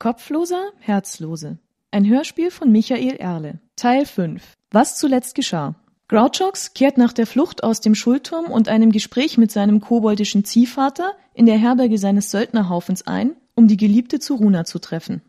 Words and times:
Kopfloser, 0.00 0.70
Herzlose. 0.78 1.58
Ein 1.90 2.08
Hörspiel 2.08 2.50
von 2.50 2.72
Michael 2.72 3.16
Erle. 3.16 3.60
Teil 3.76 4.06
5. 4.06 4.42
Was 4.70 4.96
zuletzt 4.96 5.34
geschah. 5.34 5.74
Grouchox 6.08 6.72
kehrt 6.72 6.96
nach 6.96 7.12
der 7.12 7.26
Flucht 7.26 7.62
aus 7.62 7.82
dem 7.82 7.94
Schulturm 7.94 8.46
und 8.46 8.68
einem 8.68 8.92
Gespräch 8.92 9.36
mit 9.36 9.52
seinem 9.52 9.82
koboldischen 9.82 10.42
Ziehvater 10.42 11.12
in 11.34 11.44
der 11.44 11.58
Herberge 11.58 11.98
seines 11.98 12.30
Söldnerhaufens 12.30 13.06
ein, 13.06 13.32
um 13.54 13.68
die 13.68 13.76
Geliebte 13.76 14.20
Zuruna 14.20 14.64
zu 14.64 14.78
treffen. 14.78 15.20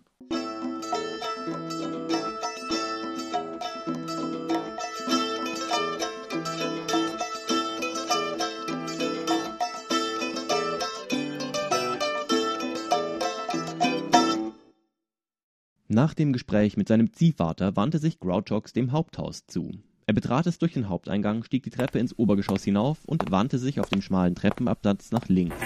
Nach 15.93 16.13
dem 16.13 16.31
Gespräch 16.31 16.77
mit 16.77 16.87
seinem 16.87 17.11
Ziehvater 17.11 17.75
wandte 17.75 17.99
sich 17.99 18.21
Grouchox 18.21 18.71
dem 18.71 18.93
Haupthaus 18.93 19.45
zu. 19.45 19.71
Er 20.05 20.13
betrat 20.13 20.47
es 20.47 20.57
durch 20.57 20.71
den 20.71 20.87
Haupteingang, 20.87 21.43
stieg 21.43 21.63
die 21.63 21.69
Treppe 21.69 21.99
ins 21.99 22.17
Obergeschoss 22.17 22.63
hinauf 22.63 23.03
und 23.03 23.29
wandte 23.29 23.57
sich 23.57 23.81
auf 23.81 23.89
dem 23.89 24.01
schmalen 24.01 24.33
Treppenabsatz 24.33 25.11
nach 25.11 25.27
links. 25.27 25.57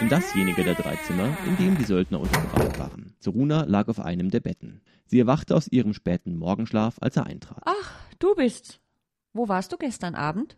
In 0.00 0.08
dasjenige 0.08 0.64
der 0.64 0.74
drei 0.74 0.96
Zimmer, 0.96 1.28
in 1.46 1.56
dem 1.64 1.78
die 1.78 1.84
Söldner 1.84 2.18
untergebracht 2.18 2.76
waren. 2.80 3.14
Zoruna 3.20 3.66
lag 3.68 3.86
auf 3.86 4.00
einem 4.00 4.32
der 4.32 4.40
Betten. 4.40 4.80
Sie 5.06 5.20
erwachte 5.20 5.54
aus 5.54 5.68
ihrem 5.68 5.94
späten 5.94 6.36
Morgenschlaf, 6.36 6.96
als 7.00 7.16
er 7.16 7.26
eintrat. 7.26 7.62
Ach, 7.64 7.94
du 8.18 8.34
bist's. 8.34 8.80
Wo 9.32 9.46
warst 9.46 9.72
du 9.72 9.76
gestern 9.76 10.16
Abend? 10.16 10.56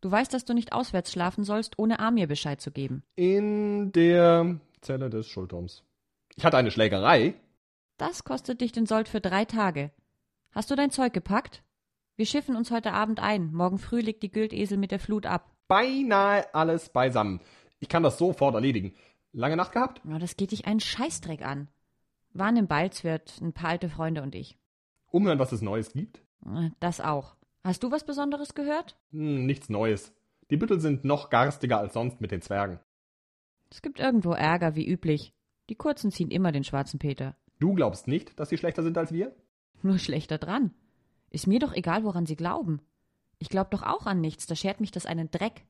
Du 0.00 0.10
weißt, 0.10 0.32
dass 0.32 0.46
du 0.46 0.54
nicht 0.54 0.72
auswärts 0.72 1.12
schlafen 1.12 1.44
sollst, 1.44 1.78
ohne 1.78 1.98
Amir 1.98 2.28
Bescheid 2.28 2.62
zu 2.62 2.70
geben. 2.70 3.02
In 3.14 3.92
der 3.92 4.58
Zelle 4.80 5.10
des 5.10 5.26
Schulturms. 5.26 5.82
Ich 6.34 6.46
hatte 6.46 6.56
eine 6.56 6.70
Schlägerei 6.70 7.34
das 7.96 8.24
kostet 8.24 8.60
dich 8.60 8.72
den 8.72 8.86
Sold 8.86 9.08
für 9.08 9.20
drei 9.20 9.44
Tage. 9.44 9.90
Hast 10.52 10.70
du 10.70 10.76
dein 10.76 10.90
Zeug 10.90 11.12
gepackt? 11.12 11.62
Wir 12.16 12.26
schiffen 12.26 12.56
uns 12.56 12.70
heute 12.70 12.92
Abend 12.92 13.20
ein. 13.20 13.52
Morgen 13.52 13.78
früh 13.78 14.00
legt 14.00 14.22
die 14.22 14.30
Güldesel 14.30 14.78
mit 14.78 14.90
der 14.90 15.00
Flut 15.00 15.26
ab. 15.26 15.50
Beinahe 15.66 16.54
alles 16.54 16.90
beisammen. 16.90 17.40
Ich 17.80 17.88
kann 17.88 18.02
das 18.02 18.18
sofort 18.18 18.54
erledigen. 18.54 18.94
Lange 19.32 19.56
Nacht 19.56 19.72
gehabt? 19.72 20.00
Ja, 20.04 20.18
das 20.18 20.36
geht 20.36 20.52
dich 20.52 20.66
einen 20.66 20.80
Scheißdreck 20.80 21.44
an. 21.44 21.68
Waren 22.32 22.56
im 22.56 22.68
Balzwirt, 22.68 23.40
ein 23.40 23.52
paar 23.52 23.70
alte 23.70 23.88
Freunde 23.88 24.22
und 24.22 24.34
ich. 24.34 24.56
Umhören, 25.10 25.38
was 25.38 25.52
es 25.52 25.62
Neues 25.62 25.92
gibt? 25.92 26.22
Das 26.80 27.00
auch. 27.00 27.36
Hast 27.64 27.82
du 27.82 27.90
was 27.90 28.04
Besonderes 28.04 28.54
gehört? 28.54 28.96
Hm, 29.10 29.46
nichts 29.46 29.68
Neues. 29.68 30.12
Die 30.50 30.56
Büttel 30.56 30.80
sind 30.80 31.04
noch 31.04 31.30
garstiger 31.30 31.78
als 31.78 31.94
sonst 31.94 32.20
mit 32.20 32.30
den 32.30 32.42
Zwergen. 32.42 32.78
Es 33.70 33.82
gibt 33.82 33.98
irgendwo 33.98 34.32
Ärger, 34.32 34.76
wie 34.76 34.86
üblich. 34.86 35.32
Die 35.68 35.74
Kurzen 35.74 36.10
ziehen 36.10 36.30
immer 36.30 36.52
den 36.52 36.64
schwarzen 36.64 36.98
Peter. 36.98 37.36
Du 37.58 37.74
glaubst 37.74 38.08
nicht, 38.08 38.38
dass 38.38 38.48
sie 38.48 38.58
schlechter 38.58 38.82
sind 38.82 38.98
als 38.98 39.12
wir? 39.12 39.34
Nur 39.82 39.98
schlechter 39.98 40.38
dran. 40.38 40.72
Ist 41.30 41.46
mir 41.46 41.58
doch 41.58 41.72
egal, 41.72 42.04
woran 42.04 42.26
sie 42.26 42.36
glauben. 42.36 42.80
Ich 43.38 43.48
glaub 43.48 43.70
doch 43.70 43.82
auch 43.82 44.06
an 44.06 44.20
nichts, 44.20 44.46
da 44.46 44.54
schert 44.54 44.80
mich 44.80 44.90
das 44.90 45.06
einen 45.06 45.30
Dreck. 45.30 45.64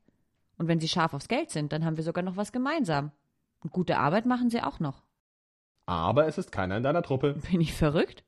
Und 0.57 0.67
wenn 0.67 0.79
sie 0.79 0.87
scharf 0.87 1.13
aufs 1.13 1.27
Geld 1.27 1.49
sind, 1.49 1.73
dann 1.73 1.83
haben 1.83 1.97
wir 1.97 2.03
sogar 2.03 2.23
noch 2.23 2.37
was 2.37 2.51
gemeinsam. 2.51 3.11
Und 3.59 3.71
gute 3.71 3.97
Arbeit 3.97 4.25
machen 4.25 4.49
sie 4.49 4.61
auch 4.61 4.79
noch. 4.79 5.03
Aber 5.85 6.27
es 6.27 6.37
ist 6.37 6.51
keiner 6.51 6.77
in 6.77 6.83
deiner 6.83 7.01
Truppe. 7.01 7.33
Bin 7.51 7.61
ich 7.61 7.73
verrückt? 7.73 8.23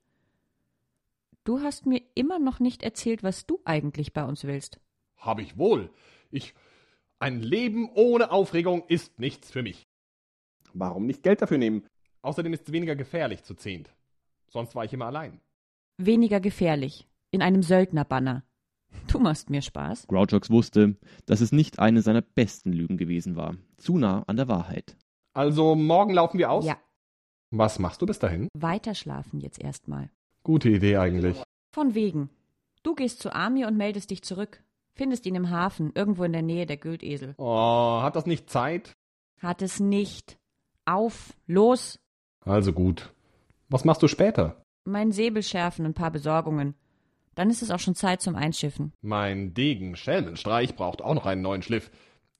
Du 1.43 1.61
hast 1.61 1.85
mir 1.85 2.01
immer 2.13 2.39
noch 2.39 2.59
nicht 2.59 2.83
erzählt, 2.83 3.23
was 3.23 3.45
du 3.45 3.61
eigentlich 3.63 4.13
bei 4.13 4.25
uns 4.25 4.43
willst. 4.43 4.79
Hab 5.15 5.39
ich 5.39 5.57
wohl. 5.57 5.89
Ich. 6.29 6.53
Ein 7.19 7.41
Leben 7.41 7.89
ohne 7.95 8.31
Aufregung 8.31 8.83
ist 8.87 9.17
nichts 9.19 9.49
für 9.49 9.63
mich. 9.63 9.87
Warum 10.73 11.05
nicht 11.05 11.23
Geld 11.23 11.41
dafür 11.41 11.57
nehmen? 11.57 11.85
Außerdem 12.21 12.53
ist 12.53 12.67
es 12.67 12.73
weniger 12.73 12.95
gefährlich 12.95 13.43
zu 13.43 13.53
zehnt. 13.53 13.89
Sonst 14.49 14.75
war 14.75 14.85
ich 14.85 14.93
immer 14.93 15.05
allein. 15.05 15.41
Weniger 15.97 16.39
gefährlich. 16.39 17.07
In 17.31 17.41
einem 17.41 17.63
Söldnerbanner. 17.63 18.43
Du 19.07 19.19
machst 19.19 19.49
mir 19.49 19.61
Spaß. 19.61 20.07
Grouchox 20.07 20.49
wusste, 20.49 20.95
dass 21.25 21.41
es 21.41 21.51
nicht 21.51 21.79
eine 21.79 22.01
seiner 22.01 22.21
besten 22.21 22.71
Lügen 22.71 22.97
gewesen 22.97 23.35
war. 23.35 23.55
Zu 23.77 23.97
nah 23.97 24.23
an 24.27 24.37
der 24.37 24.47
Wahrheit. 24.47 24.95
Also 25.33 25.75
morgen 25.75 26.13
laufen 26.13 26.37
wir 26.37 26.51
aus? 26.51 26.65
Ja. 26.65 26.77
Was 27.51 27.79
machst 27.79 28.01
du 28.01 28.05
bis 28.05 28.19
dahin? 28.19 28.47
Weiterschlafen 28.53 29.39
jetzt 29.39 29.61
erstmal. 29.61 30.09
Gute 30.43 30.69
Idee 30.69 30.97
eigentlich. 30.97 31.41
Von 31.73 31.93
wegen. 31.93 32.29
Du 32.83 32.95
gehst 32.95 33.19
zu 33.19 33.33
Ami 33.33 33.65
und 33.65 33.77
meldest 33.77 34.11
dich 34.11 34.23
zurück. 34.23 34.63
Findest 34.95 35.25
ihn 35.25 35.35
im 35.35 35.49
Hafen, 35.49 35.91
irgendwo 35.93 36.23
in 36.23 36.33
der 36.33 36.41
Nähe 36.41 36.65
der 36.65 36.77
Güldesel. 36.77 37.35
Oh, 37.37 38.01
hat 38.01 38.15
das 38.15 38.25
nicht 38.25 38.49
Zeit? 38.49 38.93
Hat 39.39 39.61
es 39.61 39.79
nicht. 39.79 40.37
Auf, 40.85 41.37
los. 41.45 41.99
Also 42.47 42.73
gut. 42.73 43.13
Was 43.69 43.85
machst 43.85 44.01
du 44.01 44.07
später? 44.07 44.61
Mein 44.85 45.11
Säbel 45.11 45.43
schärfen, 45.43 45.85
ein 45.85 45.93
paar 45.93 46.11
Besorgungen. 46.11 46.75
Dann 47.35 47.49
ist 47.49 47.61
es 47.61 47.71
auch 47.71 47.79
schon 47.79 47.95
Zeit 47.95 48.21
zum 48.21 48.35
Einschiffen. 48.35 48.93
Mein 49.01 49.53
Degen 49.53 49.95
Schelmenstreich 49.95 50.75
braucht 50.75 51.01
auch 51.01 51.13
noch 51.13 51.25
einen 51.25 51.41
neuen 51.41 51.61
Schliff. 51.61 51.91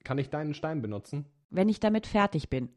Kann 0.03 0.17
ich 0.17 0.29
deinen 0.29 0.53
Stein 0.53 0.81
benutzen? 0.81 1.25
Wenn 1.49 1.69
ich 1.69 1.79
damit 1.79 2.07
fertig 2.07 2.49
bin. 2.49 2.69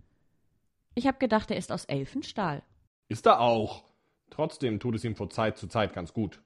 Ich 0.94 1.06
hab 1.06 1.20
gedacht, 1.20 1.50
er 1.50 1.56
ist 1.56 1.72
aus 1.72 1.84
Elfenstahl. 1.84 2.62
Ist 3.08 3.26
er 3.26 3.40
auch. 3.40 3.84
Trotzdem 4.28 4.80
tut 4.80 4.96
es 4.96 5.04
ihm 5.04 5.16
von 5.16 5.30
Zeit 5.30 5.56
zu 5.56 5.66
Zeit 5.66 5.92
ganz 5.94 6.12
gut. 6.12 6.42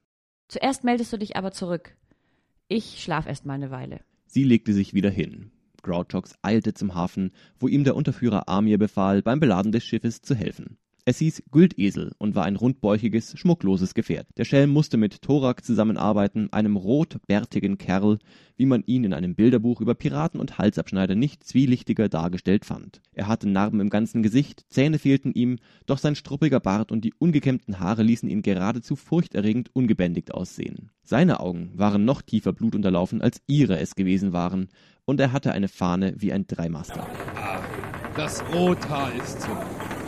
Zuerst 0.49 0.85
meldest 0.85 1.13
du 1.13 1.19
dich 1.19 1.37
aber 1.37 1.53
zurück. 1.53 1.97
Ich 2.69 3.03
schlaf 3.03 3.27
erst 3.27 3.47
mal 3.47 3.55
eine 3.55 3.71
Weile. 3.71 4.01
Sie 4.27 4.45
legte 4.45 4.73
sich 4.73 4.95
wieder 4.95 5.11
hin. 5.11 5.51
Grouchox 5.85 6.35
eilte 6.43 6.75
zum 6.75 6.95
Hafen, 6.95 7.31
wo 7.61 7.69
ihm 7.69 7.85
der 7.85 7.95
Unterführer 7.95 8.49
Amir 8.49 8.79
befahl, 8.79 9.23
beim 9.23 9.39
Beladen 9.39 9.71
des 9.71 9.85
Schiffes 9.85 10.21
zu 10.21 10.35
helfen. 10.35 10.79
Es 11.07 11.19
hieß 11.19 11.43
Güldesel 11.51 12.13
und 12.17 12.35
war 12.35 12.47
ein 12.47 12.57
rundbäuchiges, 12.57 13.39
schmuckloses 13.39 13.93
Gefährt. 13.93 14.27
Der 14.39 14.47
Schelm 14.47 14.71
musste 14.71 14.97
mit 14.97 15.21
Thorak 15.21 15.63
zusammenarbeiten, 15.63 16.51
einem 16.51 16.77
rotbärtigen 16.77 17.77
Kerl, 17.77 18.19
wie 18.57 18.65
man 18.65 18.83
ihn 18.87 19.05
in 19.05 19.13
einem 19.13 19.35
Bilderbuch 19.35 19.83
über 19.83 19.95
Piraten 19.95 20.41
und 20.41 20.57
Halsabschneider 20.57 21.15
nicht 21.15 21.45
zwielichtiger 21.45 22.09
dargestellt 22.09 22.65
fand. 22.65 23.03
Er 23.13 23.29
hatte 23.29 23.47
Narben 23.47 23.81
im 23.81 23.91
ganzen 23.91 24.23
Gesicht, 24.23 24.65
Zähne 24.71 24.99
fehlten 24.99 25.35
ihm, 25.35 25.59
doch 25.85 25.99
sein 25.99 26.17
struppiger 26.17 26.61
Bart 26.61 26.91
und 26.91 27.05
die 27.05 27.13
ungekämmten 27.13 27.81
Haare 27.81 28.03
ließen 28.03 28.31
ihn 28.31 28.41
geradezu 28.41 28.97
furchterregend 28.97 29.69
ungebändigt 29.75 30.33
aussehen. 30.33 30.91
Seine 31.03 31.41
Augen 31.41 31.73
waren 31.75 32.07
noch 32.07 32.23
tiefer 32.23 32.55
blutunterlaufen, 32.55 33.21
als 33.21 33.43
ihre 33.47 33.79
es 33.79 33.95
gewesen 33.95 34.33
waren, 34.33 34.69
und 35.05 35.21
er 35.21 35.33
hatte 35.33 35.53
eine 35.53 35.69
Fahne 35.69 36.15
wie 36.17 36.33
ein 36.33 36.47
Dreimaster. 36.47 37.07
Das 38.17 38.43
Rothaar 38.55 39.15
ist 39.15 39.43
so. 39.43 39.51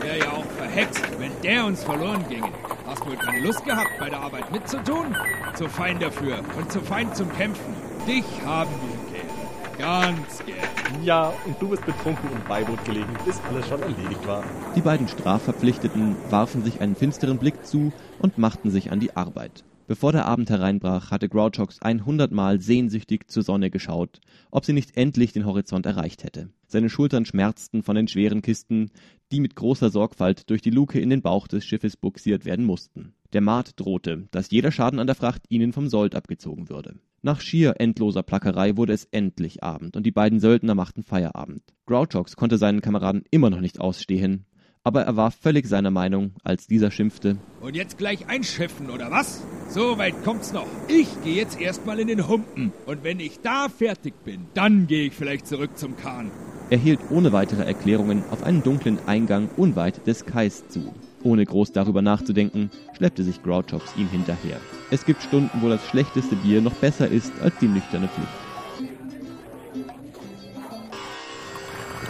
Wäre 0.07 0.19
ja 0.21 0.33
auch 0.35 0.45
verhext, 0.45 1.03
wenn 1.19 1.33
der 1.43 1.67
uns 1.67 1.83
verloren 1.83 2.25
ginge. 2.29 2.53
Hast 2.87 3.05
wohl 3.05 3.17
keine 3.17 3.45
Lust 3.45 3.65
gehabt, 3.65 3.91
bei 3.99 4.09
der 4.09 4.21
Arbeit 4.21 4.53
mitzutun? 4.53 5.17
Zu 5.57 5.69
fein 5.69 5.99
dafür 5.99 6.45
und 6.57 6.71
zu 6.71 6.81
fein 6.81 7.13
zum 7.13 7.29
Kämpfen. 7.33 7.75
Dich 8.07 8.25
haben 8.45 8.71
wir, 8.71 9.19
Kerl. 9.19 9.77
Ganz 9.77 10.45
gern. 10.47 11.05
Ja, 11.05 11.33
und 11.45 11.61
du 11.61 11.71
bist 11.71 11.85
betrunken 11.85 12.31
im 12.33 12.49
Beiboot 12.49 12.85
gelegen, 12.85 13.13
bis 13.25 13.41
alles 13.51 13.67
schon 13.67 13.83
erledigt 13.83 14.25
war. 14.29 14.45
Die 14.77 14.81
beiden 14.81 15.09
Strafverpflichteten 15.09 16.15
warfen 16.31 16.63
sich 16.63 16.81
einen 16.81 16.95
finsteren 16.95 17.39
Blick 17.39 17.67
zu 17.67 17.93
und 18.21 18.39
machten 18.39 18.71
sich 18.71 18.93
an 18.93 19.01
die 19.01 19.17
Arbeit. 19.17 19.65
Bevor 19.89 20.11
der 20.11 20.27
Abend 20.27 20.51
hereinbrach, 20.51 21.13
hatte 21.13 21.29
Grouchox 21.29 21.81
einhundertmal 21.81 22.61
sehnsüchtig 22.61 23.29
zur 23.29 23.45
Sonne 23.45 23.71
geschaut, 23.71 24.21
ob 24.51 24.65
sie 24.65 24.73
nicht 24.73 24.97
endlich 24.97 25.33
den 25.33 25.47
Horizont 25.47 25.87
erreicht 25.87 26.25
hätte. 26.25 26.49
Seine 26.67 26.91
Schultern 26.91 27.25
schmerzten 27.25 27.85
von 27.85 27.95
den 27.95 28.09
schweren 28.09 28.43
Kisten, 28.43 28.91
die 29.33 29.41
mit 29.41 29.57
großer 29.57 29.91
Sorgfalt 29.91 30.51
durch 30.51 30.63
die 30.63 30.71
Luke 30.71 31.01
in 31.01 31.11
den 31.11 31.23
Bauch 31.23 31.49
des 31.49 31.65
Schiffes 31.65 31.97
buxiert 31.97 32.45
werden 32.45 32.65
mussten. 32.65 33.15
Der 33.33 33.41
Maat 33.41 33.73
drohte, 33.77 34.29
dass 34.31 34.51
jeder 34.51 34.73
Schaden 34.73 34.99
an 34.99 35.07
der 35.07 35.17
Fracht 35.17 35.43
ihnen 35.49 35.73
vom 35.73 35.89
Sold 35.89 36.15
abgezogen 36.15 36.69
würde. 36.69 36.95
Nach 37.23 37.41
schier 37.41 37.75
endloser 37.79 38.23
Plackerei 38.23 38.77
wurde 38.77 38.93
es 38.93 39.05
endlich 39.11 39.63
Abend 39.63 39.97
und 39.97 40.05
die 40.05 40.13
beiden 40.13 40.41
Söldner 40.41 40.75
machten 40.75 41.03
Feierabend. 41.03 41.63
Grouchox 41.87 42.37
konnte 42.37 42.59
seinen 42.59 42.81
Kameraden 42.81 43.25
immer 43.31 43.51
noch 43.51 43.61
nicht 43.61 43.81
ausstehen 43.81 44.47
aber 44.87 45.03
er 45.03 45.17
war 45.17 45.33
völlig 45.33 45.67
seiner 45.67 45.91
Meinung, 45.91 46.35
als 46.45 46.69
dieser 46.69 46.93
schimpfte. 46.93 47.39
Und 47.61 47.75
jetzt 47.75 47.99
gleich 47.99 48.29
einschiffen, 48.29 48.89
oder 48.89 49.11
was? 49.11 49.43
So 49.69 49.99
weit 49.99 50.15
kommt's 50.23 50.53
noch. 50.53 50.69
Ich 50.87 51.09
gehe 51.25 51.35
jetzt 51.35 51.61
erstmal 51.61 51.99
in 51.99 52.07
den 52.07 52.29
Humpen. 52.29 52.73
Und 52.87 53.03
wenn 53.03 53.19
ich 53.19 53.41
da 53.41 53.69
fertig 53.69 54.15
bin, 54.23 54.47
dann 54.55 54.87
gehe 54.87 55.07
ich 55.07 55.13
vielleicht 55.13 55.49
zurück 55.49 55.77
zum 55.77 55.97
Kahn. 55.97 56.31
Er 56.69 56.79
hielt 56.79 57.01
ohne 57.11 57.31
weitere 57.31 57.63
Erklärungen 57.63 58.25
auf 58.29 58.43
einen 58.43 58.65
dunklen 58.65 59.01
Eingang 59.07 59.51
unweit 59.55 60.05
des 60.07 60.27
Kais 60.27 60.67
zu. 60.69 60.93
Ohne 61.23 61.45
groß 61.45 61.71
darüber 61.71 62.03
nachzudenken, 62.03 62.71
schleppte 62.97 63.23
sich 63.23 63.41
Grouchox 63.43 63.97
ihm 63.97 64.09
hinterher. 64.09 64.61
Es 64.91 65.05
gibt 65.05 65.23
Stunden, 65.23 65.63
wo 65.63 65.69
das 65.69 65.87
schlechteste 65.87 66.35
Bier 66.35 66.61
noch 66.61 66.75
besser 66.75 67.09
ist 67.09 67.33
als 67.41 67.57
die 67.59 67.69
nüchterne 67.69 68.09
Pflicht. 68.09 68.29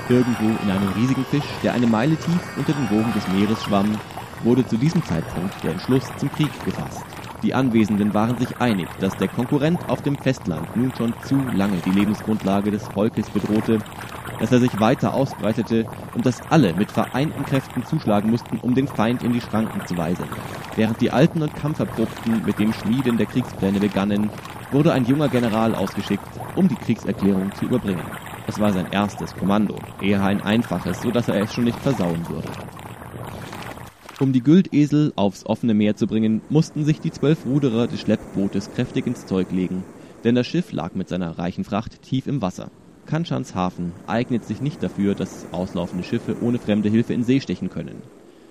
Irgendwo 0.09 0.47
in 0.63 0.71
einem 0.71 0.93
riesigen 0.93 1.25
Fisch, 1.27 1.45
der 1.63 1.75
eine 1.75 1.87
Meile 1.87 2.17
tief 2.17 2.57
unter 2.57 2.73
den 2.73 2.91
Wogen 2.91 3.13
des 3.13 3.29
Meeres 3.29 3.63
schwamm, 3.63 3.99
wurde 4.43 4.67
zu 4.67 4.79
diesem 4.79 5.05
Zeitpunkt 5.05 5.53
der 5.65 5.73
Entschluss 5.73 6.05
zum 6.17 6.31
Krieg 6.31 6.65
gefasst. 6.65 7.05
Die 7.43 7.53
Anwesenden 7.53 8.15
waren 8.15 8.39
sich 8.39 8.59
einig, 8.59 8.89
dass 9.01 9.17
der 9.17 9.29
Konkurrent 9.29 9.87
auf 9.89 10.01
dem 10.01 10.17
Festland 10.17 10.75
nun 10.77 10.95
schon 10.97 11.13
zu 11.25 11.37
lange 11.53 11.79
die 11.85 11.91
Lebensgrundlage 11.91 12.71
des 12.71 12.89
Volkes 12.89 13.29
bedrohte 13.29 13.81
dass 14.41 14.53
er 14.53 14.61
sich 14.61 14.81
weiter 14.81 15.15
ausbreitete 15.15 15.87
und 16.15 16.27
dass 16.27 16.43
alle 16.51 16.75
mit 16.75 16.91
vereinten 16.91 17.45
Kräften 17.45 17.85
zuschlagen 17.85 18.31
mussten, 18.31 18.59
um 18.59 18.75
den 18.75 18.89
Feind 18.89 19.23
in 19.23 19.33
die 19.33 19.41
Schranken 19.41 19.87
zu 19.87 19.97
weisen. 19.97 20.27
Während 20.75 21.01
die 21.01 21.11
Alten 21.11 21.43
und 21.43 21.55
Kampferprobten 21.55 22.45
mit 22.45 22.59
dem 22.59 22.73
Schmieden 22.73 23.17
der 23.17 23.27
Kriegspläne 23.27 23.81
begannen, 23.81 24.31
wurde 24.71 24.93
ein 24.93 25.05
junger 25.05 25.29
General 25.29 25.75
ausgeschickt, 25.75 26.27
um 26.55 26.69
die 26.69 26.75
Kriegserklärung 26.75 27.55
zu 27.55 27.67
überbringen. 27.67 28.05
Es 28.47 28.61
war 28.61 28.73
sein 28.73 28.87
erstes 28.93 29.35
Kommando, 29.35 29.77
eher 30.01 30.23
ein 30.23 30.41
einfaches, 30.41 31.03
so 31.03 31.11
dass 31.11 31.29
er 31.29 31.43
es 31.43 31.53
schon 31.53 31.65
nicht 31.65 31.81
versauen 31.81 32.29
würde. 32.29 32.49
Um 34.19 34.33
die 34.33 34.43
Güldesel 34.43 35.13
aufs 35.17 35.45
offene 35.45 35.75
Meer 35.75 35.97
zu 35.97 36.07
bringen, 36.07 36.41
mussten 36.49 36.85
sich 36.85 37.01
die 37.01 37.11
zwölf 37.11 37.45
Ruderer 37.45 37.87
des 37.87 38.01
Schleppbootes 38.01 38.71
kräftig 38.73 39.07
ins 39.07 39.27
Zeug 39.27 39.51
legen, 39.51 39.85
denn 40.25 40.35
das 40.35 40.47
Schiff 40.47 40.73
lag 40.73 40.95
mit 40.95 41.09
seiner 41.09 41.39
reichen 41.39 41.65
Fracht 41.65 42.01
tief 42.03 42.27
im 42.27 42.41
Wasser. 42.41 42.71
Kanschans 43.07 43.55
Hafen 43.55 43.95
eignet 44.07 44.45
sich 44.45 44.61
nicht 44.61 44.83
dafür, 44.83 45.15
dass 45.15 45.53
auslaufende 45.53 46.05
Schiffe 46.05 46.37
ohne 46.43 46.59
fremde 46.59 46.89
Hilfe 46.89 47.15
in 47.15 47.25
See 47.25 47.41
stechen 47.41 47.71
können. 47.71 48.03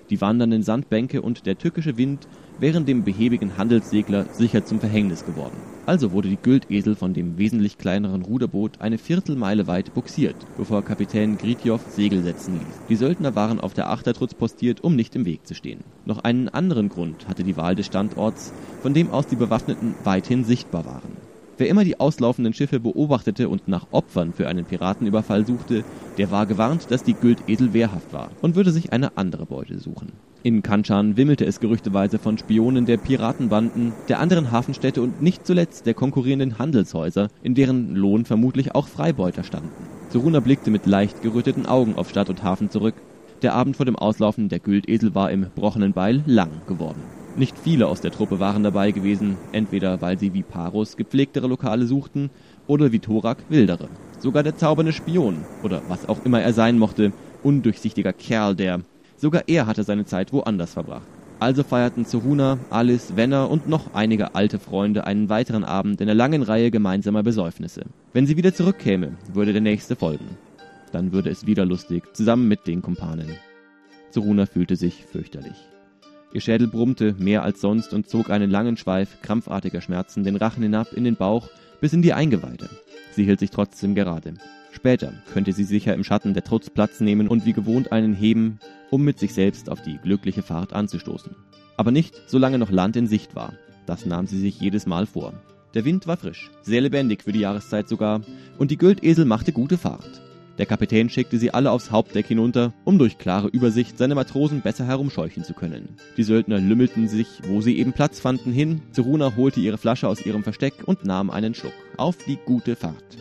Die 0.08 0.20
wandernden 0.20 0.62
Sandbänke 0.62 1.20
und 1.20 1.46
der 1.46 1.58
tückische 1.58 1.96
Wind 1.96 2.28
wären 2.58 2.86
dem 2.86 3.02
behäbigen 3.02 3.56
Handelssegler 3.56 4.26
sicher 4.30 4.64
zum 4.64 4.78
Verhängnis 4.78 5.24
geworden. 5.24 5.58
Also 5.84 6.12
wurde 6.12 6.28
die 6.28 6.40
Güldesel 6.40 6.94
von 6.94 7.12
dem 7.12 7.38
wesentlich 7.38 7.76
kleineren 7.76 8.22
Ruderboot 8.22 8.80
eine 8.80 8.98
Viertelmeile 8.98 9.66
weit 9.66 9.92
buxiert, 9.94 10.46
bevor 10.56 10.84
Kapitän 10.84 11.38
Gritjow 11.38 11.80
Segel 11.88 12.22
setzen 12.22 12.54
ließ. 12.54 12.76
Die 12.88 12.96
Söldner 12.96 13.34
waren 13.34 13.60
auf 13.60 13.74
der 13.74 13.90
Achtertrutz 13.90 14.34
postiert, 14.34 14.80
um 14.80 14.94
nicht 14.94 15.16
im 15.16 15.24
Weg 15.24 15.44
zu 15.46 15.54
stehen. 15.54 15.80
Noch 16.04 16.18
einen 16.18 16.48
anderen 16.48 16.88
Grund 16.88 17.26
hatte 17.26 17.42
die 17.42 17.56
Wahl 17.56 17.74
des 17.74 17.86
Standorts, 17.86 18.52
von 18.80 18.94
dem 18.94 19.10
aus 19.10 19.26
die 19.26 19.36
Bewaffneten 19.36 19.96
weithin 20.04 20.44
sichtbar 20.44 20.84
waren. 20.84 21.25
Wer 21.58 21.68
immer 21.68 21.84
die 21.84 21.98
auslaufenden 21.98 22.52
Schiffe 22.52 22.80
beobachtete 22.80 23.48
und 23.48 23.66
nach 23.66 23.86
Opfern 23.90 24.34
für 24.34 24.46
einen 24.46 24.66
Piratenüberfall 24.66 25.46
suchte, 25.46 25.84
der 26.18 26.30
war 26.30 26.44
gewarnt, 26.44 26.90
dass 26.90 27.02
die 27.02 27.14
Güldesel 27.14 27.72
wehrhaft 27.72 28.12
war 28.12 28.28
und 28.42 28.56
würde 28.56 28.70
sich 28.70 28.92
eine 28.92 29.16
andere 29.16 29.46
Beute 29.46 29.78
suchen. 29.78 30.12
In 30.42 30.62
Kanchan 30.62 31.16
wimmelte 31.16 31.46
es 31.46 31.58
gerüchteweise 31.58 32.18
von 32.18 32.36
Spionen 32.36 32.84
der 32.84 32.98
Piratenbanden, 32.98 33.94
der 34.08 34.20
anderen 34.20 34.50
Hafenstädte 34.50 35.00
und 35.00 35.22
nicht 35.22 35.46
zuletzt 35.46 35.86
der 35.86 35.94
konkurrierenden 35.94 36.58
Handelshäuser, 36.58 37.28
in 37.42 37.54
deren 37.54 37.96
Lohn 37.96 38.26
vermutlich 38.26 38.74
auch 38.74 38.86
Freibeuter 38.86 39.42
standen. 39.42 39.70
Soruna 40.10 40.40
blickte 40.40 40.70
mit 40.70 40.84
leicht 40.84 41.22
geröteten 41.22 41.64
Augen 41.64 41.96
auf 41.96 42.10
Stadt 42.10 42.28
und 42.28 42.42
Hafen 42.42 42.70
zurück. 42.70 42.94
Der 43.40 43.54
Abend 43.54 43.76
vor 43.76 43.86
dem 43.86 43.96
Auslaufen 43.96 44.50
der 44.50 44.60
Güldesel 44.60 45.14
war 45.14 45.30
im 45.30 45.46
Brochenen 45.54 45.94
Beil 45.94 46.22
lang 46.26 46.50
geworden. 46.66 47.02
Nicht 47.38 47.58
viele 47.58 47.86
aus 47.86 48.00
der 48.00 48.12
Truppe 48.12 48.40
waren 48.40 48.62
dabei 48.62 48.92
gewesen, 48.92 49.36
entweder 49.52 50.00
weil 50.00 50.18
sie 50.18 50.32
wie 50.32 50.42
Parus 50.42 50.96
gepflegtere 50.96 51.46
Lokale 51.46 51.86
suchten 51.86 52.30
oder 52.66 52.92
wie 52.92 52.98
Thorak 52.98 53.36
wildere. 53.50 53.88
Sogar 54.18 54.42
der 54.42 54.56
zaubernde 54.56 54.94
Spion, 54.94 55.36
oder 55.62 55.82
was 55.88 56.08
auch 56.08 56.24
immer 56.24 56.40
er 56.40 56.54
sein 56.54 56.78
mochte, 56.78 57.12
undurchsichtiger 57.42 58.14
Kerl, 58.14 58.56
der... 58.56 58.80
Sogar 59.18 59.44
er 59.48 59.66
hatte 59.66 59.82
seine 59.82 60.06
Zeit 60.06 60.32
woanders 60.32 60.72
verbracht. 60.72 61.06
Also 61.38 61.62
feierten 61.62 62.06
Zoruna, 62.06 62.58
Alice, 62.70 63.16
Wenner 63.16 63.50
und 63.50 63.68
noch 63.68 63.92
einige 63.92 64.34
alte 64.34 64.58
Freunde 64.58 65.06
einen 65.06 65.28
weiteren 65.28 65.64
Abend 65.64 66.00
in 66.00 66.06
der 66.06 66.14
langen 66.14 66.42
Reihe 66.42 66.70
gemeinsamer 66.70 67.22
Besäufnisse. 67.22 67.82
Wenn 68.14 68.26
sie 68.26 68.38
wieder 68.38 68.54
zurückkäme, 68.54 69.12
würde 69.34 69.52
der 69.52 69.60
nächste 69.60 69.96
folgen. 69.96 70.24
Dann 70.92 71.12
würde 71.12 71.28
es 71.28 71.46
wieder 71.46 71.66
lustig, 71.66 72.02
zusammen 72.14 72.48
mit 72.48 72.66
den 72.66 72.80
Kumpanen. 72.80 73.28
Zoruna 74.10 74.46
fühlte 74.46 74.76
sich 74.76 75.04
fürchterlich. 75.04 75.56
Ihr 76.32 76.40
Schädel 76.40 76.68
brummte 76.68 77.14
mehr 77.18 77.42
als 77.42 77.60
sonst 77.60 77.92
und 77.92 78.08
zog 78.08 78.30
einen 78.30 78.50
langen 78.50 78.76
Schweif 78.76 79.20
krampfartiger 79.22 79.80
Schmerzen 79.80 80.24
den 80.24 80.36
Rachen 80.36 80.62
hinab 80.62 80.92
in 80.92 81.04
den 81.04 81.16
Bauch 81.16 81.48
bis 81.80 81.92
in 81.92 82.02
die 82.02 82.12
Eingeweide. 82.12 82.68
Sie 83.12 83.24
hielt 83.24 83.40
sich 83.40 83.50
trotzdem 83.50 83.94
gerade. 83.94 84.34
Später 84.72 85.14
könnte 85.32 85.52
sie 85.52 85.64
sicher 85.64 85.94
im 85.94 86.04
Schatten 86.04 86.34
der 86.34 86.44
Trutz 86.44 86.68
Platz 86.68 87.00
nehmen 87.00 87.28
und 87.28 87.46
wie 87.46 87.54
gewohnt 87.54 87.92
einen 87.92 88.14
heben, 88.14 88.58
um 88.90 89.02
mit 89.02 89.18
sich 89.18 89.32
selbst 89.32 89.70
auf 89.70 89.80
die 89.80 89.98
glückliche 89.98 90.42
Fahrt 90.42 90.72
anzustoßen. 90.74 91.34
Aber 91.76 91.90
nicht, 91.90 92.20
solange 92.26 92.58
noch 92.58 92.70
Land 92.70 92.96
in 92.96 93.06
Sicht 93.06 93.34
war. 93.34 93.54
Das 93.86 94.04
nahm 94.04 94.26
sie 94.26 94.38
sich 94.38 94.60
jedes 94.60 94.86
Mal 94.86 95.06
vor. 95.06 95.32
Der 95.74 95.84
Wind 95.84 96.06
war 96.06 96.16
frisch, 96.16 96.50
sehr 96.62 96.80
lebendig 96.80 97.22
für 97.22 97.32
die 97.32 97.40
Jahreszeit 97.40 97.88
sogar, 97.88 98.20
und 98.58 98.70
die 98.70 98.78
Güldesel 98.78 99.24
machte 99.24 99.52
gute 99.52 99.78
Fahrt. 99.78 100.22
Der 100.58 100.66
Kapitän 100.66 101.10
schickte 101.10 101.38
sie 101.38 101.52
alle 101.52 101.70
aufs 101.70 101.90
Hauptdeck 101.90 102.26
hinunter, 102.26 102.72
um 102.84 102.98
durch 102.98 103.18
klare 103.18 103.48
Übersicht 103.48 103.98
seine 103.98 104.14
Matrosen 104.14 104.62
besser 104.62 104.86
herumscheuchen 104.86 105.44
zu 105.44 105.52
können. 105.52 105.90
Die 106.16 106.22
Söldner 106.22 106.58
lümmelten 106.58 107.08
sich, 107.08 107.28
wo 107.46 107.60
sie 107.60 107.78
eben 107.78 107.92
Platz 107.92 108.20
fanden, 108.20 108.52
hin. 108.52 108.80
Zeruna 108.92 109.36
holte 109.36 109.60
ihre 109.60 109.76
Flasche 109.76 110.08
aus 110.08 110.24
ihrem 110.24 110.42
Versteck 110.42 110.74
und 110.86 111.04
nahm 111.04 111.30
einen 111.30 111.54
Schluck. 111.54 111.74
Auf 111.98 112.16
die 112.26 112.38
gute 112.42 112.74
Fahrt. 112.74 113.18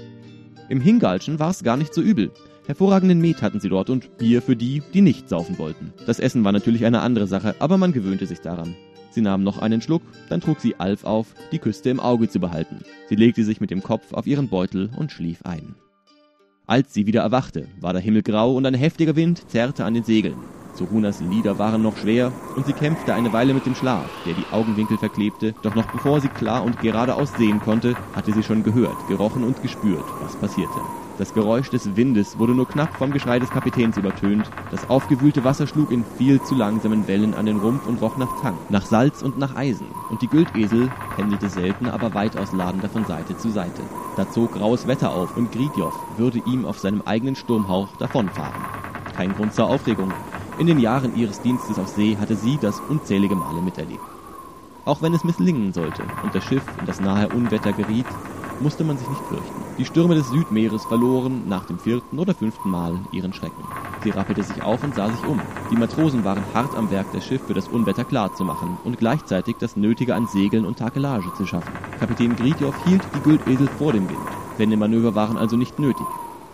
Im 0.69 0.79
Hingalschen 0.79 1.37
war's 1.37 1.63
gar 1.63 1.75
nicht 1.77 1.93
so 1.93 2.01
übel. 2.01 2.31
Hervorragenden 2.67 3.19
Met 3.19 3.41
hatten 3.41 3.59
sie 3.59 3.69
dort 3.69 3.89
und 3.89 4.17
Bier 4.17 4.41
für 4.41 4.55
die, 4.55 4.81
die 4.93 5.01
nicht 5.01 5.29
saufen 5.29 5.59
wollten. 5.59 5.93
Das 6.07 6.19
Essen 6.19 6.43
war 6.43 6.51
natürlich 6.51 6.85
eine 6.85 7.01
andere 7.01 7.27
Sache, 7.27 7.55
aber 7.59 7.77
man 7.77 7.91
gewöhnte 7.91 8.25
sich 8.25 8.39
daran. 8.39 8.75
Sie 9.11 9.21
nahm 9.21 9.43
noch 9.43 9.59
einen 9.59 9.81
Schluck, 9.81 10.01
dann 10.29 10.41
trug 10.41 10.59
sie 10.59 10.75
Alf 10.77 11.03
auf, 11.03 11.35
die 11.51 11.59
Küste 11.59 11.89
im 11.89 11.99
Auge 11.99 12.27
zu 12.27 12.39
behalten. 12.39 12.79
Sie 13.07 13.15
legte 13.15 13.43
sich 13.43 13.61
mit 13.61 13.71
dem 13.71 13.83
Kopf 13.83 14.13
auf 14.13 14.25
ihren 14.25 14.49
Beutel 14.49 14.89
und 14.97 15.11
schlief 15.11 15.43
ein. 15.43 15.75
Als 16.67 16.95
sie 16.95 17.05
wieder 17.05 17.21
erwachte, 17.21 17.67
war 17.79 17.93
der 17.93 18.01
Himmel 18.01 18.23
grau 18.23 18.55
und 18.55 18.65
ein 18.65 18.73
heftiger 18.73 19.15
Wind 19.15 19.43
zerrte 19.51 19.85
an 19.85 19.93
den 19.93 20.03
Segeln. 20.03 20.35
Surunas 20.75 21.21
Lieder 21.21 21.59
waren 21.59 21.83
noch 21.83 21.95
schwer 21.95 22.31
und 22.55 22.65
sie 22.65 22.73
kämpfte 22.73 23.13
eine 23.13 23.31
Weile 23.31 23.53
mit 23.53 23.67
dem 23.67 23.75
Schlaf, 23.75 24.09
der 24.25 24.33
die 24.33 24.51
Augenwinkel 24.51 24.97
verklebte, 24.97 25.53
doch 25.61 25.75
noch 25.75 25.85
bevor 25.91 26.19
sie 26.21 26.27
klar 26.27 26.63
und 26.63 26.79
geradeaus 26.81 27.31
sehen 27.37 27.61
konnte, 27.61 27.95
hatte 28.15 28.33
sie 28.33 28.43
schon 28.43 28.63
gehört, 28.63 28.97
gerochen 29.07 29.43
und 29.43 29.61
gespürt, 29.61 30.03
was 30.21 30.35
passierte. 30.37 30.79
Das 31.17 31.33
Geräusch 31.33 31.69
des 31.69 31.95
Windes 31.95 32.37
wurde 32.39 32.53
nur 32.53 32.67
knapp 32.67 32.93
vom 32.97 33.11
Geschrei 33.11 33.39
des 33.39 33.49
Kapitäns 33.49 33.95
übertönt. 33.95 34.51
Das 34.71 34.89
aufgewühlte 34.89 35.45
Wasser 35.45 35.65
schlug 35.65 35.89
in 35.91 36.03
viel 36.17 36.41
zu 36.41 36.55
langsamen 36.55 37.07
Wellen 37.07 37.33
an 37.33 37.45
den 37.45 37.57
Rumpf 37.57 37.87
und 37.87 38.01
roch 38.01 38.17
nach 38.17 38.41
Tank, 38.41 38.57
nach 38.69 38.85
Salz 38.85 39.21
und 39.21 39.37
nach 39.37 39.55
Eisen. 39.55 39.87
Und 40.09 40.21
die 40.21 40.27
Güldesel 40.27 40.91
pendelte 41.15 41.47
selten, 41.47 41.87
aber 41.87 42.13
weitaus 42.13 42.51
ladender 42.51 42.89
von 42.89 43.05
Seite 43.05 43.37
zu 43.37 43.49
Seite. 43.49 43.81
Da 44.17 44.29
zog 44.29 44.53
graues 44.53 44.87
Wetter 44.87 45.11
auf 45.11 45.37
und 45.37 45.53
Gridjow 45.53 45.93
würde 46.17 46.41
ihm 46.45 46.65
auf 46.65 46.79
seinem 46.79 47.01
eigenen 47.03 47.37
Sturmhauch 47.37 47.95
davonfahren. 47.97 48.61
Kein 49.15 49.33
Grund 49.33 49.53
zur 49.53 49.69
Aufregung. 49.69 50.11
In 50.59 50.67
den 50.67 50.79
Jahren 50.79 51.15
ihres 51.15 51.39
Dienstes 51.41 51.79
auf 51.79 51.87
See 51.87 52.17
hatte 52.17 52.35
sie 52.35 52.57
das 52.59 52.81
unzählige 52.89 53.35
Male 53.35 53.61
miterlebt. 53.61 54.03
Auch 54.83 55.01
wenn 55.01 55.13
es 55.13 55.23
misslingen 55.23 55.71
sollte 55.71 56.03
und 56.23 56.35
das 56.35 56.43
Schiff 56.43 56.63
in 56.79 56.85
das 56.85 56.99
nahe 56.99 57.29
Unwetter 57.29 57.71
geriet, 57.71 58.05
musste 58.59 58.83
man 58.83 58.97
sich 58.97 59.09
nicht 59.09 59.25
fürchten. 59.27 59.65
Die 59.77 59.85
Stürme 59.85 60.15
des 60.15 60.29
Südmeeres 60.29 60.83
verloren 60.85 61.47
nach 61.47 61.65
dem 61.65 61.79
vierten 61.79 62.19
oder 62.19 62.33
fünften 62.33 62.69
Mal 62.69 62.99
ihren 63.11 63.33
Schrecken. 63.33 63.63
Sie 63.99 64.11
rappelte 64.11 64.43
sich 64.43 64.61
auf 64.61 64.83
und 64.83 64.93
sah 64.93 65.09
sich 65.09 65.25
um. 65.25 65.41
Die 65.71 65.75
Matrosen 65.75 66.23
waren 66.23 66.53
hart 66.53 66.75
am 66.75 66.91
Werk, 66.91 67.07
das 67.11 67.25
Schiff 67.25 67.41
für 67.45 67.53
das 67.53 67.67
Unwetter 67.67 68.05
klarzumachen 68.05 68.77
und 68.83 68.97
gleichzeitig 68.97 69.55
das 69.59 69.75
Nötige 69.75 70.13
an 70.13 70.27
Segeln 70.27 70.65
und 70.65 70.77
Takelage 70.77 71.33
zu 71.33 71.45
schaffen. 71.45 71.73
Kapitän 71.99 72.35
Gritjow 72.35 72.73
hielt 72.83 73.03
die 73.13 73.21
Güldesel 73.21 73.67
vor 73.67 73.93
dem 73.93 74.07
Wind. 74.09 74.19
Wendemanöver 74.57 75.15
waren 75.15 75.37
also 75.37 75.57
nicht 75.57 75.79
nötig. 75.79 76.05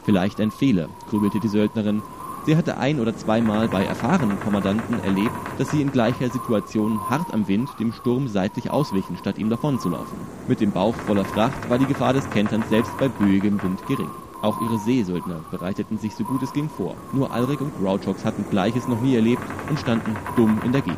Vielleicht 0.04 0.40
ein 0.40 0.52
Fehler, 0.52 0.88
grübelte 1.10 1.40
die 1.40 1.48
Söldnerin, 1.48 2.02
Sie 2.44 2.58
hatte 2.58 2.78
ein 2.78 3.00
oder 3.00 3.16
zweimal 3.16 3.70
bei 3.70 3.86
erfahrenen 3.86 4.40
Kommandanten 4.40 4.98
erlebt, 5.00 5.36
dass 5.58 5.70
sie 5.70 5.82
in 5.82 5.92
gleicher 5.92 6.30
Situation 6.30 7.00
hart 7.08 7.32
am 7.34 7.48
Wind 7.48 7.70
dem 7.80 7.94
Sturm 7.94 8.28
seitlich 8.28 8.72
auswichen, 8.72 9.16
statt 9.16 9.38
ihm 9.38 9.50
davonzulaufen. 9.50 10.18
Mit 10.48 10.60
dem 10.60 10.72
Bauch 10.72 10.96
voller 10.96 11.26
Fracht 11.26 11.70
war 11.70 11.78
die 11.78 11.86
Gefahr 11.86 12.14
des 12.14 12.28
Kenterns 12.32 12.68
selbst 12.68 12.98
bei 12.98 13.10
böigem 13.10 13.62
Wind 13.62 13.86
gering. 13.86 14.10
Auch 14.42 14.60
ihre 14.60 14.80
Seesöldner 14.80 15.42
bereiteten 15.52 16.00
sich 16.00 16.16
so 16.16 16.24
gut 16.24 16.42
es 16.42 16.52
ging 16.52 16.68
vor. 16.68 16.96
Nur 17.14 17.32
Alrik 17.32 17.62
und 17.62 17.76
Grouchox 17.76 18.26
hatten 18.26 18.48
Gleiches 18.50 18.88
noch 18.88 19.00
nie 19.00 19.14
erlebt 19.14 19.44
und 19.70 19.78
standen 19.78 20.18
dumm 20.36 20.60
in 20.64 20.72
der 20.72 20.82
Gegend. 20.82 20.98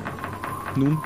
Nun, 0.75 0.99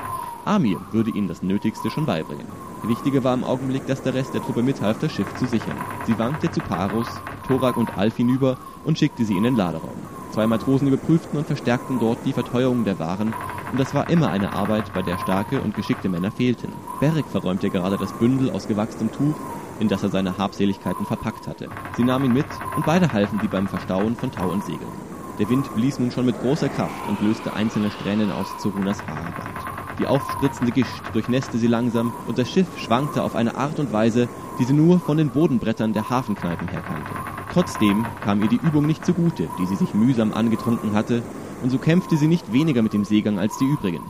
Amir 0.44 0.78
würde 0.92 1.10
ihnen 1.10 1.26
das 1.26 1.42
Nötigste 1.42 1.90
schon 1.90 2.06
beibringen. 2.06 2.46
Wichtiger 2.84 3.24
war 3.24 3.34
im 3.34 3.42
Augenblick, 3.42 3.84
dass 3.86 4.02
der 4.02 4.14
Rest 4.14 4.32
der 4.34 4.40
Truppe 4.42 4.62
mithalf, 4.62 4.98
das 5.00 5.10
Schiff 5.10 5.34
zu 5.36 5.46
sichern. 5.46 5.78
Sie 6.06 6.16
wankte 6.16 6.48
zu 6.52 6.60
Parus, 6.60 7.08
Thorak 7.42 7.76
und 7.76 7.98
Alf 7.98 8.16
hinüber 8.16 8.56
und 8.84 8.98
schickte 8.98 9.24
sie 9.24 9.36
in 9.36 9.42
den 9.42 9.56
Laderaum. 9.56 10.17
Zwei 10.30 10.46
Matrosen 10.46 10.86
überprüften 10.88 11.38
und 11.38 11.46
verstärkten 11.46 11.98
dort 11.98 12.24
die 12.26 12.34
Verteuerung 12.34 12.84
der 12.84 12.98
Waren, 12.98 13.34
und 13.70 13.78
das 13.78 13.94
war 13.94 14.10
immer 14.10 14.28
eine 14.28 14.52
Arbeit, 14.52 14.92
bei 14.92 15.02
der 15.02 15.16
starke 15.16 15.62
und 15.62 15.74
geschickte 15.74 16.10
Männer 16.10 16.30
fehlten. 16.30 16.84
Beric 16.98 17.30
verräumte 17.30 17.70
gerade 17.70 17.96
das 17.96 18.12
Bündel 18.12 18.50
aus 18.50 18.66
gewachstem 18.66 19.10
Tuch, 19.10 19.46
in 19.78 19.88
das 19.88 20.02
er 20.02 20.10
seine 20.10 20.36
Habseligkeiten 20.36 21.06
verpackt 21.06 21.46
hatte. 21.46 21.72
Sie 21.90 22.04
nahm 22.04 22.24
ihn 22.24 22.32
mit, 22.32 22.62
und 22.74 22.84
beide 22.84 23.12
halfen 23.12 23.40
sie 23.40 23.48
beim 23.48 23.68
Verstauen 23.68 24.16
von 24.16 24.30
Tau 24.30 24.50
und 24.50 24.62
Segeln. 24.62 25.02
Der 25.38 25.48
Wind 25.48 25.72
blies 25.72 25.98
nun 25.98 26.10
schon 26.10 26.26
mit 26.26 26.38
großer 26.38 26.68
Kraft 26.68 27.06
und 27.06 27.20
löste 27.20 27.54
einzelne 27.54 27.90
Strähnen 27.90 28.30
aus 28.30 28.56
Zorunas 28.58 29.06
Haarband. 29.06 29.68
Die 29.96 30.06
aufspritzende 30.06 30.72
Gischt 30.72 31.14
durchnässte 31.14 31.58
sie 31.58 31.68
langsam, 31.68 32.12
und 32.24 32.36
das 32.36 32.50
Schiff 32.50 32.76
schwankte 32.76 33.22
auf 33.22 33.34
eine 33.34 33.54
Art 33.54 33.78
und 33.78 33.92
Weise, 33.92 34.28
die 34.58 34.64
sie 34.64 34.74
nur 34.74 35.00
von 35.00 35.16
den 35.16 35.30
Bodenbrettern 35.32 35.94
der 35.94 36.10
Hafenkneipen 36.10 36.68
her 36.68 36.82
kannte. 36.82 37.24
Trotzdem 37.52 38.04
kam 38.22 38.42
ihr 38.42 38.48
die 38.48 38.60
Übung 38.62 38.86
nicht 38.86 39.04
zugute, 39.04 39.48
die 39.58 39.66
sie 39.66 39.76
sich 39.76 39.94
mühsam 39.94 40.32
angetrunken 40.32 40.92
hatte, 40.92 41.22
und 41.62 41.70
so 41.70 41.78
kämpfte 41.78 42.16
sie 42.16 42.28
nicht 42.28 42.52
weniger 42.52 42.82
mit 42.82 42.92
dem 42.92 43.04
Seegang 43.04 43.38
als 43.38 43.56
die 43.58 43.64
übrigen. 43.64 44.02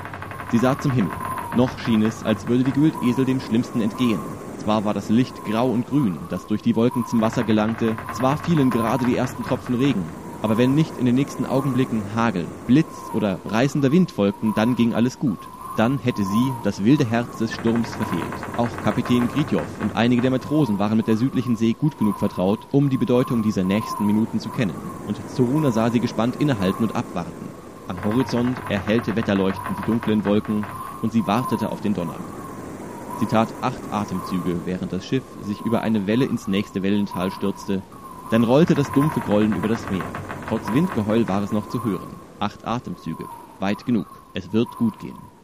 Sie 0.51 0.59
sah 0.59 0.79
zum 0.79 0.93
Himmel. 0.93 1.13
Noch 1.57 1.79
schien 1.79 2.03
es, 2.03 2.25
als 2.25 2.47
würde 2.47 2.65
die 2.65 2.73
Güldesel 2.73 3.25
dem 3.25 3.41
Schlimmsten 3.41 3.81
entgehen. 3.81 4.21
Zwar 4.59 4.85
war 4.85 4.93
das 4.93 5.09
Licht 5.09 5.45
grau 5.45 5.71
und 5.71 5.87
grün, 5.87 6.19
das 6.29 6.47
durch 6.47 6.63
die 6.63 6.77
Wolken 6.77 7.07
zum 7.07 7.21
Wasser 7.21 7.43
gelangte, 7.45 7.97
zwar 8.13 8.37
fielen 8.37 8.71
gerade 8.71 9.07
die 9.07 9.17
ersten 9.17 9.45
Tropfen 9.45 9.77
Regen, 9.77 10.05
aber 10.43 10.59
wenn 10.59 10.75
nicht 10.75 10.99
in 10.99 11.07
den 11.07 11.15
nächsten 11.15 11.47
Augenblicken 11.47 12.03
Hagel, 12.15 12.47
Blitz 12.67 12.87
oder 13.15 13.39
reißender 13.47 13.93
Wind 13.93 14.11
folgten, 14.11 14.53
dann 14.55 14.77
ging 14.77 14.95
alles 14.95 15.19
gut. 15.19 15.39
Dann 15.79 15.97
hätte 15.99 16.25
sie 16.25 16.53
das 16.65 16.83
wilde 16.83 17.05
Herz 17.05 17.39
des 17.39 17.53
Sturms 17.53 17.95
verfehlt. 17.95 18.25
Auch 18.57 18.69
Kapitän 18.83 19.29
Gritjow 19.29 19.63
und 19.81 19.95
einige 19.95 20.21
der 20.21 20.33
Matrosen 20.33 20.81
waren 20.81 20.97
mit 20.97 21.07
der 21.07 21.17
südlichen 21.17 21.55
See 21.55 21.73
gut 21.73 21.97
genug 21.97 22.19
vertraut, 22.19 22.59
um 22.73 22.91
die 22.91 22.97
Bedeutung 22.97 23.45
dieser 23.45 23.63
nächsten 23.63 24.05
Minuten 24.05 24.41
zu 24.41 24.49
kennen. 24.49 24.75
Und 25.07 25.21
Zoruna 25.37 25.71
sah 25.71 25.89
sie 25.89 26.01
gespannt 26.01 26.35
innehalten 26.41 26.83
und 26.83 26.97
abwarten. 26.97 27.49
Am 27.87 28.03
Horizont 28.03 28.59
erhellte 28.69 29.15
Wetterleuchten 29.15 29.77
die 29.79 29.87
dunklen 29.87 30.25
Wolken 30.25 30.67
und 31.01 31.13
sie 31.13 31.25
wartete 31.29 31.71
auf 31.71 31.81
den 31.81 31.95
Donner. 31.95 32.19
Sie 33.21 33.27
tat 33.27 33.55
acht 33.61 33.93
Atemzüge, 33.93 34.61
während 34.65 34.93
das 34.93 35.07
Schiff 35.07 35.23
sich 35.45 35.61
über 35.61 35.83
eine 35.83 36.09
Welle 36.09 36.25
ins 36.25 36.49
nächste 36.49 36.83
Wellental 36.83 37.31
stürzte. 37.31 37.83
Dann 38.33 38.43
rollte 38.43 38.75
das 38.75 38.91
dumpfe 38.91 39.21
Grollen 39.21 39.55
über 39.55 39.69
das 39.69 39.89
Meer. 39.93 40.03
Trotz 40.49 40.73
Windgeheul 40.73 41.29
war 41.29 41.45
es 41.45 41.53
noch 41.53 41.69
zu 41.69 41.85
hören. 41.85 42.17
Acht 42.41 42.67
Atemzüge. 42.67 43.27
Weit 43.61 43.87
genug. 43.87 44.07
Es 44.35 44.53
wird 44.53 44.69
gut 44.77 44.99
gehen. 44.99 45.38